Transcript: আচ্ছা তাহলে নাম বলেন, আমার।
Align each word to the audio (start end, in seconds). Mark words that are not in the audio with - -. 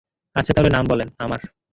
আচ্ছা 0.35 0.51
তাহলে 0.53 0.71
নাম 0.71 0.85
বলেন, 0.87 1.07
আমার। 1.19 1.39